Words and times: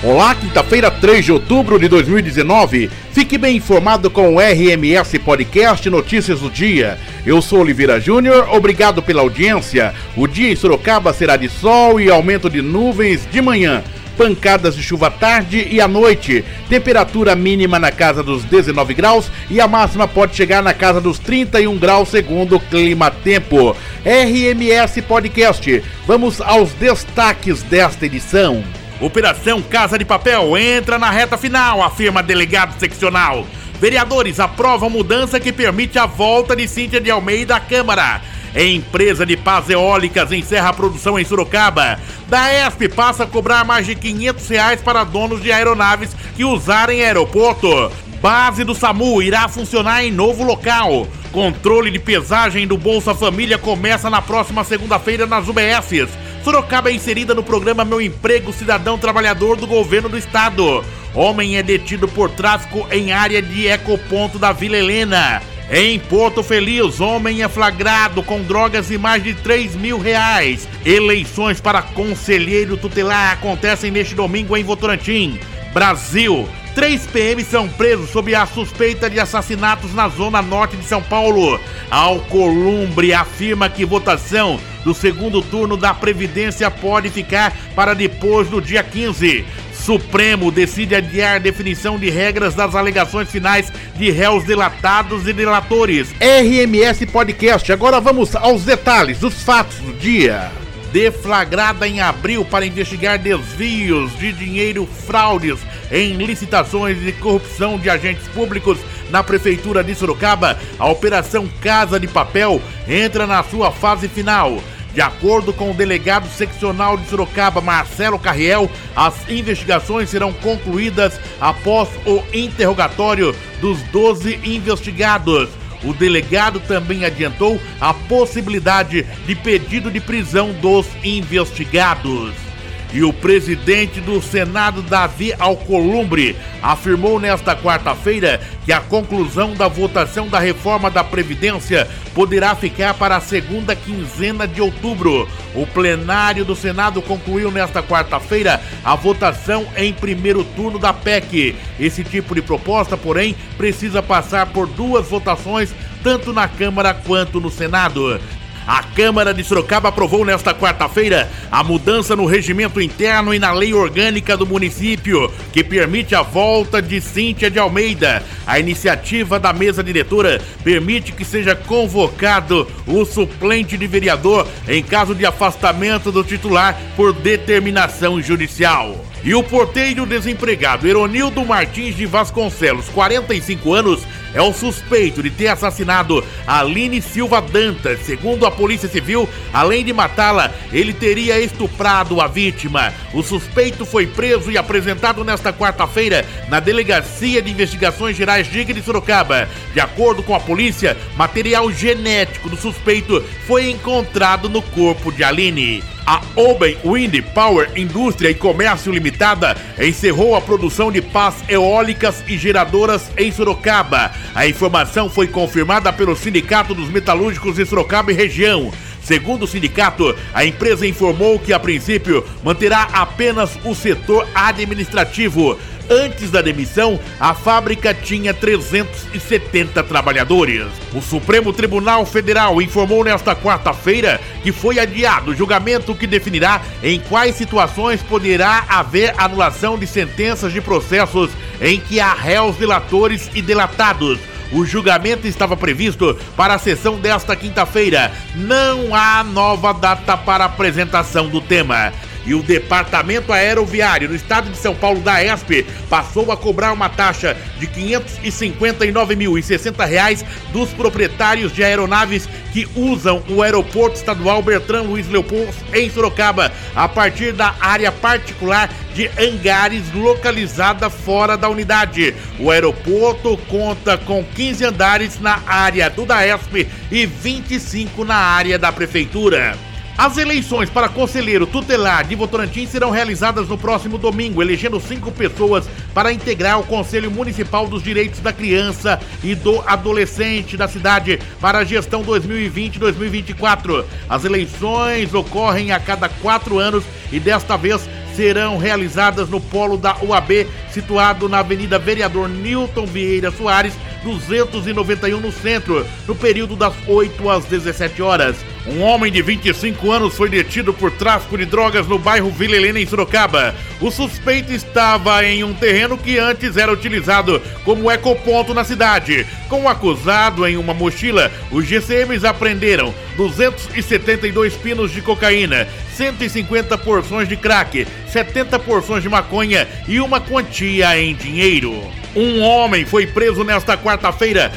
Olá, 0.00 0.32
quinta-feira, 0.32 0.92
3 0.92 1.24
de 1.24 1.32
outubro 1.32 1.76
de 1.76 1.88
2019. 1.88 2.88
Fique 3.10 3.36
bem 3.36 3.56
informado 3.56 4.08
com 4.08 4.32
o 4.32 4.38
RMS 4.38 5.18
Podcast 5.18 5.90
Notícias 5.90 6.38
do 6.38 6.48
Dia. 6.48 6.96
Eu 7.26 7.42
sou 7.42 7.62
Oliveira 7.62 7.98
Júnior, 7.98 8.48
obrigado 8.52 9.02
pela 9.02 9.22
audiência. 9.22 9.92
O 10.16 10.28
dia 10.28 10.52
em 10.52 10.54
Sorocaba 10.54 11.12
será 11.12 11.36
de 11.36 11.48
sol 11.48 12.00
e 12.00 12.08
aumento 12.08 12.48
de 12.48 12.62
nuvens 12.62 13.28
de 13.28 13.42
manhã. 13.42 13.82
Pancadas 14.16 14.76
de 14.76 14.84
chuva 14.84 15.08
à 15.08 15.10
tarde 15.10 15.66
e 15.68 15.80
à 15.80 15.88
noite. 15.88 16.44
Temperatura 16.68 17.34
mínima 17.34 17.76
na 17.80 17.90
casa 17.90 18.22
dos 18.22 18.44
19 18.44 18.94
graus 18.94 19.28
e 19.50 19.60
a 19.60 19.66
máxima 19.66 20.06
pode 20.06 20.36
chegar 20.36 20.62
na 20.62 20.72
casa 20.72 21.00
dos 21.00 21.18
31 21.18 21.76
graus, 21.76 22.10
segundo 22.10 22.54
o 22.54 22.60
Clima 22.60 23.10
Tempo. 23.10 23.76
RMS 24.04 25.02
Podcast. 25.02 25.82
Vamos 26.06 26.40
aos 26.40 26.72
destaques 26.74 27.64
desta 27.64 28.06
edição. 28.06 28.62
Operação 29.00 29.62
Casa 29.62 29.96
de 29.96 30.04
Papel 30.04 30.58
entra 30.58 30.98
na 30.98 31.08
reta 31.08 31.38
final, 31.38 31.80
afirma 31.82 32.20
delegado 32.20 32.78
seccional. 32.80 33.46
Vereadores 33.80 34.40
aprovam 34.40 34.90
mudança 34.90 35.38
que 35.38 35.52
permite 35.52 35.96
a 36.00 36.06
volta 36.06 36.56
de 36.56 36.66
Cíntia 36.66 37.00
de 37.00 37.08
Almeida 37.08 37.54
à 37.54 37.60
Câmara. 37.60 38.20
Empresa 38.56 39.24
de 39.24 39.36
pás 39.36 39.70
eólicas 39.70 40.32
encerra 40.32 40.70
a 40.70 40.72
produção 40.72 41.16
em 41.16 41.24
Sorocaba. 41.24 42.00
Da 42.26 42.52
ESP 42.52 42.88
passa 42.88 43.22
a 43.22 43.26
cobrar 43.26 43.64
mais 43.64 43.86
de 43.86 43.94
500 43.94 44.48
reais 44.48 44.82
para 44.82 45.04
donos 45.04 45.40
de 45.40 45.52
aeronaves 45.52 46.16
que 46.34 46.44
usarem 46.44 47.04
aeroporto. 47.04 47.92
Base 48.20 48.64
do 48.64 48.74
SAMU 48.74 49.22
irá 49.22 49.46
funcionar 49.46 50.02
em 50.04 50.10
novo 50.10 50.42
local. 50.42 51.06
Controle 51.30 51.88
de 51.88 52.00
pesagem 52.00 52.66
do 52.66 52.76
Bolsa 52.76 53.14
Família 53.14 53.58
começa 53.58 54.10
na 54.10 54.20
próxima 54.20 54.64
segunda-feira 54.64 55.24
nas 55.24 55.46
UBSs. 55.46 56.08
Sorocaba 56.48 56.88
é 56.88 56.94
inserida 56.94 57.34
no 57.34 57.42
programa 57.42 57.84
Meu 57.84 58.00
Emprego 58.00 58.54
Cidadão 58.54 58.96
Trabalhador 58.96 59.58
do 59.58 59.66
Governo 59.66 60.08
do 60.08 60.16
Estado. 60.16 60.82
Homem 61.14 61.58
é 61.58 61.62
detido 61.62 62.08
por 62.08 62.30
tráfico 62.30 62.88
em 62.90 63.12
área 63.12 63.42
de 63.42 63.66
ecoponto 63.66 64.38
da 64.38 64.50
Vila 64.50 64.78
Helena. 64.78 65.42
Em 65.70 65.98
Porto 65.98 66.42
Feliz, 66.42 67.02
homem 67.02 67.42
é 67.42 67.48
flagrado 67.50 68.22
com 68.22 68.40
drogas 68.40 68.90
e 68.90 68.96
mais 68.96 69.22
de 69.22 69.34
3 69.34 69.76
mil 69.76 69.98
reais. 69.98 70.66
Eleições 70.86 71.60
para 71.60 71.82
conselheiro 71.82 72.78
tutelar 72.78 73.32
acontecem 73.32 73.90
neste 73.90 74.14
domingo 74.14 74.56
em 74.56 74.64
Votorantim. 74.64 75.38
Brasil, 75.74 76.48
Três 76.78 77.04
PMs 77.08 77.48
são 77.48 77.68
presos 77.68 78.08
sob 78.10 78.32
a 78.36 78.46
suspeita 78.46 79.10
de 79.10 79.18
assassinatos 79.18 79.92
na 79.92 80.08
zona 80.08 80.40
norte 80.40 80.76
de 80.76 80.84
São 80.84 81.02
Paulo. 81.02 81.58
Alcolumbre 81.90 83.12
afirma 83.12 83.68
que 83.68 83.84
votação 83.84 84.60
do 84.84 84.94
segundo 84.94 85.42
turno 85.42 85.76
da 85.76 85.92
Previdência 85.92 86.70
pode 86.70 87.10
ficar 87.10 87.52
para 87.74 87.94
depois 87.94 88.46
do 88.48 88.62
dia 88.62 88.84
15. 88.84 89.44
Supremo 89.72 90.52
decide 90.52 90.94
adiar 90.94 91.40
definição 91.40 91.98
de 91.98 92.10
regras 92.10 92.54
das 92.54 92.76
alegações 92.76 93.28
finais 93.28 93.72
de 93.96 94.12
réus 94.12 94.44
delatados 94.44 95.26
e 95.26 95.32
delatores. 95.32 96.14
RMS 96.20 97.04
Podcast. 97.06 97.72
Agora 97.72 98.00
vamos 98.00 98.36
aos 98.36 98.62
detalhes 98.62 99.18
dos 99.18 99.42
fatos 99.42 99.78
do 99.78 99.94
dia 99.94 100.48
deflagrada 100.92 101.86
em 101.86 102.00
abril 102.00 102.44
para 102.44 102.66
investigar 102.66 103.18
desvios 103.18 104.16
de 104.18 104.32
dinheiro, 104.32 104.86
fraudes 105.06 105.58
em 105.90 106.14
licitações 106.16 106.98
e 107.06 107.12
corrupção 107.12 107.78
de 107.78 107.88
agentes 107.88 108.26
públicos 108.28 108.78
na 109.10 109.22
Prefeitura 109.22 109.82
de 109.82 109.94
Sorocaba, 109.94 110.58
a 110.78 110.88
Operação 110.88 111.48
Casa 111.60 111.98
de 111.98 112.06
Papel 112.06 112.60
entra 112.86 113.26
na 113.26 113.42
sua 113.42 113.72
fase 113.72 114.08
final. 114.08 114.58
De 114.94 115.02
acordo 115.02 115.52
com 115.52 115.70
o 115.70 115.74
delegado 115.74 116.28
seccional 116.28 116.96
de 116.96 117.06
Sorocaba, 117.08 117.60
Marcelo 117.60 118.18
Carriel, 118.18 118.70
as 118.96 119.28
investigações 119.28 120.08
serão 120.08 120.32
concluídas 120.32 121.20
após 121.40 121.88
o 122.06 122.22
interrogatório 122.32 123.34
dos 123.60 123.80
12 123.84 124.40
investigados. 124.44 125.50
O 125.84 125.92
delegado 125.92 126.60
também 126.60 127.04
adiantou 127.04 127.60
a 127.80 127.94
possibilidade 127.94 129.06
de 129.26 129.34
pedido 129.34 129.90
de 129.90 130.00
prisão 130.00 130.52
dos 130.52 130.86
investigados. 131.04 132.47
E 132.92 133.02
o 133.02 133.12
presidente 133.12 134.00
do 134.00 134.20
Senado, 134.22 134.80
Davi 134.80 135.34
Alcolumbre, 135.38 136.34
afirmou 136.62 137.20
nesta 137.20 137.54
quarta-feira 137.54 138.40
que 138.64 138.72
a 138.72 138.80
conclusão 138.80 139.52
da 139.54 139.68
votação 139.68 140.26
da 140.26 140.38
reforma 140.38 140.90
da 140.90 141.04
Previdência 141.04 141.86
poderá 142.14 142.54
ficar 142.54 142.94
para 142.94 143.16
a 143.16 143.20
segunda 143.20 143.76
quinzena 143.76 144.48
de 144.48 144.62
outubro. 144.62 145.28
O 145.54 145.66
plenário 145.66 146.46
do 146.46 146.56
Senado 146.56 147.02
concluiu 147.02 147.50
nesta 147.50 147.82
quarta-feira 147.82 148.60
a 148.82 148.94
votação 148.94 149.66
em 149.76 149.92
primeiro 149.92 150.42
turno 150.42 150.78
da 150.78 150.92
PEC. 150.92 151.56
Esse 151.78 152.02
tipo 152.02 152.34
de 152.34 152.40
proposta, 152.40 152.96
porém, 152.96 153.36
precisa 153.58 154.02
passar 154.02 154.46
por 154.46 154.66
duas 154.66 155.08
votações 155.08 155.74
tanto 156.02 156.32
na 156.32 156.48
Câmara 156.48 156.94
quanto 156.94 157.40
no 157.40 157.50
Senado. 157.50 158.18
A 158.68 158.82
Câmara 158.82 159.32
de 159.32 159.42
Sorocaba 159.42 159.88
aprovou 159.88 160.26
nesta 160.26 160.52
quarta-feira 160.52 161.30
a 161.50 161.64
mudança 161.64 162.14
no 162.14 162.26
regimento 162.26 162.82
interno 162.82 163.32
e 163.32 163.38
na 163.38 163.50
lei 163.50 163.72
orgânica 163.72 164.36
do 164.36 164.44
município, 164.44 165.32
que 165.54 165.64
permite 165.64 166.14
a 166.14 166.20
volta 166.20 166.82
de 166.82 167.00
Cíntia 167.00 167.50
de 167.50 167.58
Almeida. 167.58 168.22
A 168.46 168.58
iniciativa 168.58 169.40
da 169.40 169.54
mesa 169.54 169.82
diretora 169.82 170.42
permite 170.62 171.12
que 171.12 171.24
seja 171.24 171.56
convocado 171.56 172.68
o 172.86 173.06
suplente 173.06 173.78
de 173.78 173.86
vereador 173.86 174.46
em 174.68 174.82
caso 174.82 175.14
de 175.14 175.24
afastamento 175.24 176.12
do 176.12 176.22
titular 176.22 176.78
por 176.94 177.14
determinação 177.14 178.20
judicial. 178.20 179.02
E 179.28 179.34
o 179.34 179.42
porteiro 179.42 180.06
desempregado 180.06 180.88
Eronildo 180.88 181.44
Martins 181.44 181.94
de 181.94 182.06
Vasconcelos, 182.06 182.88
45 182.88 183.74
anos, 183.74 184.00
é 184.32 184.40
o 184.40 184.54
suspeito 184.54 185.22
de 185.22 185.28
ter 185.28 185.48
assassinado 185.48 186.24
Aline 186.46 187.02
Silva 187.02 187.38
Dantas. 187.42 188.00
Segundo 188.06 188.46
a 188.46 188.50
Polícia 188.50 188.88
Civil, 188.88 189.28
além 189.52 189.84
de 189.84 189.92
matá-la, 189.92 190.50
ele 190.72 190.94
teria 190.94 191.38
estuprado 191.38 192.22
a 192.22 192.26
vítima. 192.26 192.90
O 193.12 193.22
suspeito 193.22 193.84
foi 193.84 194.06
preso 194.06 194.50
e 194.50 194.56
apresentado 194.56 195.22
nesta 195.22 195.52
quarta-feira 195.52 196.24
na 196.48 196.58
Delegacia 196.58 197.42
de 197.42 197.50
Investigações 197.50 198.16
Gerais 198.16 198.50
Diga 198.50 198.72
de 198.72 198.80
Sorocaba. 198.80 199.46
De 199.74 199.80
acordo 199.80 200.22
com 200.22 200.34
a 200.34 200.40
polícia, 200.40 200.96
material 201.18 201.70
genético 201.70 202.48
do 202.48 202.56
suspeito 202.56 203.22
foi 203.46 203.68
encontrado 203.68 204.48
no 204.48 204.62
corpo 204.62 205.12
de 205.12 205.22
Aline. 205.22 205.84
A 206.10 206.22
Oben 206.36 206.74
Wind 206.82 207.20
Power 207.34 207.70
Indústria 207.76 208.30
e 208.30 208.34
Comércio 208.34 208.90
Limitada 208.90 209.54
encerrou 209.78 210.34
a 210.34 210.40
produção 210.40 210.90
de 210.90 211.02
pás 211.02 211.34
eólicas 211.46 212.24
e 212.26 212.38
geradoras 212.38 213.10
em 213.18 213.30
Sorocaba. 213.30 214.10
A 214.34 214.46
informação 214.46 215.10
foi 215.10 215.26
confirmada 215.28 215.92
pelo 215.92 216.16
Sindicato 216.16 216.74
dos 216.74 216.88
Metalúrgicos 216.88 217.56
de 217.56 217.66
Sorocaba 217.66 218.10
e 218.10 218.14
região. 218.14 218.72
Segundo 219.02 219.42
o 219.42 219.46
sindicato, 219.46 220.16
a 220.32 220.46
empresa 220.46 220.86
informou 220.86 221.38
que, 221.38 221.52
a 221.52 221.60
princípio, 221.60 222.24
manterá 222.42 222.88
apenas 222.92 223.58
o 223.62 223.74
setor 223.74 224.26
administrativo. 224.34 225.58
Antes 225.90 226.30
da 226.30 226.42
demissão, 226.42 227.00
a 227.18 227.32
fábrica 227.32 227.94
tinha 227.94 228.34
370 228.34 229.82
trabalhadores. 229.84 230.66
O 230.94 231.00
Supremo 231.00 231.52
Tribunal 231.52 232.04
Federal 232.04 232.60
informou 232.60 233.02
nesta 233.02 233.34
quarta-feira 233.34 234.20
que 234.42 234.52
foi 234.52 234.78
adiado 234.78 235.30
o 235.30 235.34
julgamento 235.34 235.94
que 235.94 236.06
definirá 236.06 236.60
em 236.82 237.00
quais 237.00 237.36
situações 237.36 238.02
poderá 238.02 238.64
haver 238.68 239.14
anulação 239.16 239.78
de 239.78 239.86
sentenças 239.86 240.52
de 240.52 240.60
processos 240.60 241.30
em 241.60 241.80
que 241.80 242.00
há 242.00 242.12
réus 242.12 242.56
delatores 242.56 243.30
e 243.34 243.40
delatados. 243.40 244.18
O 244.52 244.64
julgamento 244.64 245.26
estava 245.26 245.56
previsto 245.56 246.18
para 246.36 246.54
a 246.54 246.58
sessão 246.58 246.98
desta 246.98 247.36
quinta-feira. 247.36 248.12
Não 248.34 248.94
há 248.94 249.22
nova 249.22 249.72
data 249.72 250.16
para 250.16 250.44
apresentação 250.46 251.28
do 251.28 251.40
tema. 251.40 251.92
E 252.26 252.34
o 252.34 252.42
Departamento 252.42 253.32
Aeroviário 253.32 254.08
do 254.08 254.14
Estado 254.14 254.50
de 254.50 254.58
São 254.58 254.74
Paulo 254.74 255.00
da 255.00 255.24
ESP 255.24 255.64
passou 255.88 256.30
a 256.30 256.36
cobrar 256.36 256.72
uma 256.72 256.88
taxa 256.88 257.36
de 257.58 257.66
R$ 257.66 258.00
559.060 258.24 260.24
dos 260.52 260.70
proprietários 260.70 261.52
de 261.52 261.64
aeronaves 261.64 262.28
que 262.52 262.68
usam 262.74 263.22
o 263.28 263.42
Aeroporto 263.42 263.96
Estadual 263.96 264.42
Bertrand 264.42 264.82
Luiz 264.82 265.08
Leopoldo 265.08 265.52
em 265.72 265.88
Sorocaba, 265.90 266.52
a 266.74 266.88
partir 266.88 267.32
da 267.32 267.54
área 267.60 267.92
particular 267.92 268.68
de 268.94 269.08
hangares 269.18 269.92
localizada 269.94 270.90
fora 270.90 271.36
da 271.36 271.48
unidade. 271.48 272.14
O 272.38 272.50
aeroporto 272.50 273.36
conta 273.48 273.96
com 273.96 274.24
15 274.24 274.64
andares 274.64 275.20
na 275.20 275.40
área 275.46 275.88
do 275.88 276.04
DAESP 276.04 276.68
e 276.90 277.06
25 277.06 278.04
na 278.04 278.16
área 278.16 278.58
da 278.58 278.72
prefeitura. 278.72 279.67
As 279.98 280.16
eleições 280.16 280.70
para 280.70 280.88
conselheiro 280.88 281.44
tutelar 281.44 282.04
de 282.04 282.14
Votorantim 282.14 282.64
serão 282.68 282.88
realizadas 282.88 283.48
no 283.48 283.58
próximo 283.58 283.98
domingo, 283.98 284.40
elegendo 284.40 284.78
cinco 284.78 285.10
pessoas 285.10 285.68
para 285.92 286.12
integrar 286.12 286.60
o 286.60 286.62
Conselho 286.62 287.10
Municipal 287.10 287.66
dos 287.66 287.82
Direitos 287.82 288.20
da 288.20 288.32
Criança 288.32 289.00
e 289.24 289.34
do 289.34 289.60
Adolescente 289.66 290.56
da 290.56 290.68
cidade 290.68 291.18
para 291.40 291.58
a 291.58 291.64
gestão 291.64 292.04
2020-2024. 292.04 293.84
As 294.08 294.24
eleições 294.24 295.12
ocorrem 295.12 295.72
a 295.72 295.80
cada 295.80 296.08
quatro 296.08 296.60
anos 296.60 296.84
e 297.10 297.18
desta 297.18 297.56
vez 297.56 297.82
serão 298.14 298.56
realizadas 298.56 299.28
no 299.28 299.40
polo 299.40 299.76
da 299.76 299.96
UAB, 300.00 300.46
situado 300.70 301.28
na 301.28 301.40
Avenida 301.40 301.76
Vereador 301.76 302.28
Newton 302.28 302.86
Vieira 302.86 303.32
Soares, 303.32 303.74
291 304.04 305.18
no 305.18 305.32
centro, 305.32 305.84
no 306.06 306.14
período 306.14 306.54
das 306.54 306.74
8 306.86 307.28
às 307.28 307.44
17 307.46 308.00
horas. 308.00 308.36
Um 308.70 308.82
homem 308.82 309.10
de 309.10 309.22
25 309.22 309.90
anos 309.90 310.14
foi 310.14 310.28
detido 310.28 310.74
por 310.74 310.90
tráfico 310.90 311.38
de 311.38 311.46
drogas 311.46 311.86
no 311.86 311.98
bairro 311.98 312.30
Vila 312.30 312.54
Helena, 312.54 312.78
em 312.78 312.86
Sorocaba. 312.86 313.54
O 313.80 313.90
suspeito 313.90 314.52
estava 314.52 315.24
em 315.24 315.42
um 315.42 315.54
terreno 315.54 315.96
que 315.96 316.18
antes 316.18 316.54
era 316.54 316.70
utilizado 316.70 317.40
como 317.64 317.90
ecoponto 317.90 318.52
na 318.52 318.64
cidade. 318.64 319.26
Com 319.48 319.62
o 319.62 319.68
acusado 319.68 320.46
em 320.46 320.58
uma 320.58 320.74
mochila, 320.74 321.32
os 321.50 321.64
GCMs 321.66 322.26
apreenderam 322.26 322.94
272 323.16 324.54
pinos 324.56 324.92
de 324.92 325.00
cocaína, 325.00 325.66
150 325.94 326.76
porções 326.76 327.26
de 327.26 327.38
crack, 327.38 327.86
70 328.06 328.58
porções 328.58 329.02
de 329.02 329.08
maconha 329.08 329.66
e 329.88 329.98
uma 329.98 330.20
quantia 330.20 331.00
em 331.00 331.14
dinheiro. 331.14 331.82
Um 332.14 332.40
homem 332.40 332.84
foi 332.84 333.06
preso 333.06 333.44
nesta 333.44 333.76
quarta-feira 333.76 334.52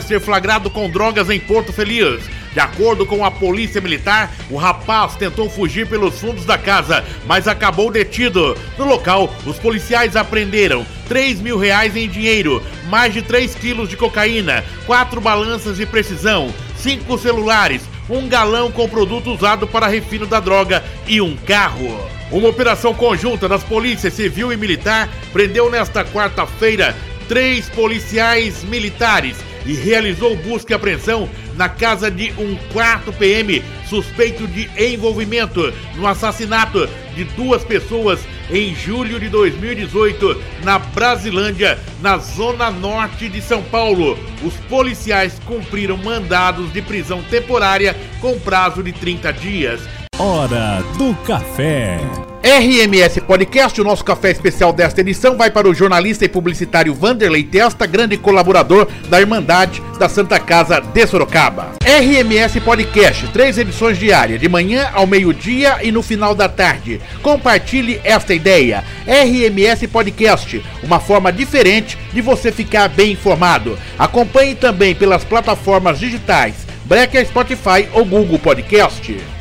ser 0.00 0.20
flagrado 0.20 0.70
com 0.70 0.88
drogas 0.88 1.30
em 1.30 1.40
Porto 1.40 1.72
Feliz. 1.72 2.22
De 2.52 2.60
acordo 2.60 3.04
com 3.04 3.24
a 3.24 3.30
polícia 3.32 3.80
militar, 3.80 4.32
o 4.48 4.56
rapaz 4.56 5.16
tentou 5.16 5.50
fugir 5.50 5.88
pelos 5.88 6.20
fundos 6.20 6.44
da 6.44 6.56
casa, 6.56 7.04
mas 7.26 7.48
acabou 7.48 7.90
detido. 7.90 8.56
No 8.78 8.84
local, 8.84 9.34
os 9.44 9.58
policiais 9.58 10.14
apreenderam 10.14 10.86
3 11.08 11.40
mil 11.40 11.58
reais 11.58 11.96
em 11.96 12.08
dinheiro, 12.08 12.62
mais 12.88 13.12
de 13.12 13.22
3 13.22 13.54
quilos 13.56 13.88
de 13.88 13.96
cocaína, 13.96 14.64
quatro 14.86 15.20
balanças 15.20 15.78
de 15.78 15.84
precisão, 15.84 16.54
cinco 16.76 17.18
celulares, 17.18 17.82
um 18.08 18.28
galão 18.28 18.70
com 18.70 18.88
produto 18.88 19.32
usado 19.32 19.66
para 19.66 19.88
refino 19.88 20.26
da 20.26 20.38
droga 20.38 20.84
e 21.08 21.20
um 21.20 21.34
carro. 21.34 22.08
Uma 22.30 22.48
operação 22.48 22.94
conjunta 22.94 23.48
das 23.48 23.64
polícias 23.64 24.14
civil 24.14 24.52
e 24.52 24.56
militar 24.56 25.08
prendeu 25.32 25.68
nesta 25.68 26.04
quarta-feira 26.04 26.94
três 27.28 27.68
policiais 27.70 28.62
militares 28.62 29.36
e 29.64 29.74
realizou 29.74 30.36
busca 30.36 30.72
e 30.72 30.76
apreensão 30.76 31.28
na 31.56 31.68
casa 31.68 32.10
de 32.10 32.32
um 32.38 32.56
quarto 32.72 33.12
PM 33.12 33.62
suspeito 33.88 34.46
de 34.46 34.68
envolvimento 34.76 35.72
no 35.96 36.06
assassinato 36.06 36.88
de 37.14 37.24
duas 37.24 37.62
pessoas 37.64 38.20
em 38.50 38.74
julho 38.74 39.18
de 39.18 39.28
2018 39.28 40.40
na 40.62 40.78
Brasilândia, 40.78 41.78
na 42.00 42.18
zona 42.18 42.70
norte 42.70 43.28
de 43.28 43.40
São 43.40 43.62
Paulo. 43.62 44.18
Os 44.42 44.54
policiais 44.68 45.40
cumpriram 45.46 45.96
mandados 45.96 46.72
de 46.72 46.82
prisão 46.82 47.22
temporária 47.22 47.96
com 48.20 48.38
prazo 48.38 48.82
de 48.82 48.92
30 48.92 49.32
dias. 49.32 49.80
Hora 50.18 50.82
do 50.98 51.14
café. 51.24 51.98
RMS 52.46 53.22
Podcast, 53.22 53.80
o 53.80 53.84
nosso 53.84 54.04
café 54.04 54.30
especial 54.30 54.70
desta 54.70 55.00
edição 55.00 55.34
vai 55.34 55.50
para 55.50 55.66
o 55.66 55.72
jornalista 55.72 56.26
e 56.26 56.28
publicitário 56.28 56.94
Vanderlei 56.94 57.42
Testa, 57.42 57.86
grande 57.86 58.18
colaborador 58.18 58.86
da 59.08 59.18
Irmandade 59.18 59.82
da 59.98 60.10
Santa 60.10 60.38
Casa 60.38 60.78
de 60.78 61.06
Sorocaba. 61.06 61.72
RMS 61.82 62.60
Podcast, 62.60 63.28
três 63.28 63.56
edições 63.56 63.98
diárias, 63.98 64.38
de 64.38 64.46
manhã 64.46 64.90
ao 64.92 65.06
meio-dia 65.06 65.78
e 65.82 65.90
no 65.90 66.02
final 66.02 66.34
da 66.34 66.46
tarde. 66.46 67.00
Compartilhe 67.22 67.98
esta 68.04 68.34
ideia. 68.34 68.84
RMS 69.06 69.86
Podcast, 69.86 70.62
uma 70.82 71.00
forma 71.00 71.32
diferente 71.32 71.96
de 72.12 72.20
você 72.20 72.52
ficar 72.52 72.90
bem 72.90 73.12
informado. 73.12 73.78
Acompanhe 73.98 74.54
também 74.54 74.94
pelas 74.94 75.24
plataformas 75.24 75.98
digitais 75.98 76.56
Breaker, 76.84 77.26
Spotify 77.26 77.88
ou 77.94 78.04
Google 78.04 78.38
Podcast. 78.38 79.34